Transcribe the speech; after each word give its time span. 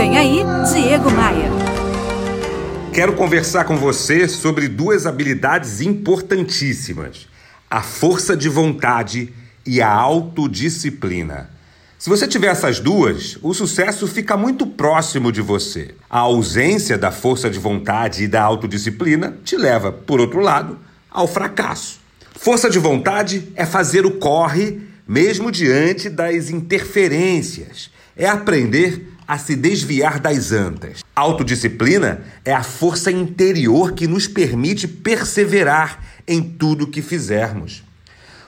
Vem 0.00 0.16
aí, 0.16 0.42
Diego 0.72 1.10
Maia. 1.10 1.50
Quero 2.90 3.12
conversar 3.12 3.64
com 3.64 3.76
você 3.76 4.26
sobre 4.26 4.66
duas 4.66 5.04
habilidades 5.04 5.82
importantíssimas: 5.82 7.28
a 7.68 7.82
força 7.82 8.34
de 8.34 8.48
vontade 8.48 9.30
e 9.66 9.82
a 9.82 9.92
autodisciplina. 9.92 11.50
Se 11.98 12.08
você 12.08 12.26
tiver 12.26 12.46
essas 12.46 12.80
duas, 12.80 13.36
o 13.42 13.52
sucesso 13.52 14.08
fica 14.08 14.38
muito 14.38 14.66
próximo 14.66 15.30
de 15.30 15.42
você. 15.42 15.94
A 16.08 16.20
ausência 16.20 16.96
da 16.96 17.12
força 17.12 17.50
de 17.50 17.58
vontade 17.58 18.24
e 18.24 18.26
da 18.26 18.40
autodisciplina 18.40 19.36
te 19.44 19.54
leva, 19.54 19.92
por 19.92 20.18
outro 20.18 20.40
lado, 20.40 20.78
ao 21.10 21.28
fracasso. 21.28 22.00
Força 22.38 22.70
de 22.70 22.78
vontade 22.78 23.52
é 23.54 23.66
fazer 23.66 24.06
o 24.06 24.12
corre 24.12 24.80
mesmo 25.06 25.52
diante 25.52 26.08
das 26.08 26.48
interferências. 26.48 27.90
É 28.16 28.26
aprender 28.26 29.10
a 29.30 29.38
se 29.38 29.54
desviar 29.54 30.18
das 30.18 30.50
antas. 30.50 31.04
Autodisciplina 31.14 32.22
é 32.44 32.52
a 32.52 32.64
força 32.64 33.12
interior 33.12 33.92
que 33.92 34.08
nos 34.08 34.26
permite 34.26 34.88
perseverar 34.88 36.02
em 36.26 36.42
tudo 36.42 36.88
que 36.88 37.00
fizermos. 37.00 37.84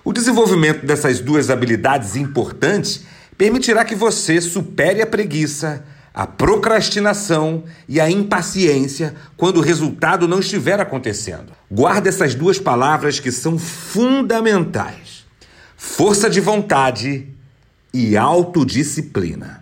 O 0.05 0.13
desenvolvimento 0.13 0.85
dessas 0.85 1.21
duas 1.21 1.51
habilidades 1.51 2.17
importantes 2.17 3.05
permitirá 3.39 3.85
que 3.85 3.95
você 3.95 4.41
supere 4.41 5.01
a 5.01 5.07
preguiça, 5.07 5.85
a 6.13 6.27
procrastinação 6.27 7.63
e 7.89 8.01
a 8.01 8.11
impaciência 8.11 9.15
quando 9.37 9.59
o 9.59 9.63
resultado 9.63 10.27
não 10.27 10.41
estiver 10.41 10.81
acontecendo. 10.81 11.53
Guarde 11.71 12.09
essas 12.09 12.35
duas 12.35 12.59
palavras 12.59 13.21
que 13.21 13.31
são 13.31 13.57
fundamentais: 13.57 15.25
força 15.77 16.29
de 16.29 16.41
vontade 16.41 17.29
e 17.95 18.17
autodisciplina. 18.17 19.62